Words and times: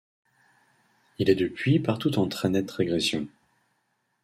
Il 1.19 1.29
est 1.29 1.35
depuis 1.35 1.79
partout 1.79 2.17
en 2.17 2.27
très 2.27 2.49
nette 2.49 2.71
régression. 2.71 3.27